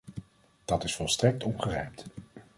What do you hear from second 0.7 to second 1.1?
is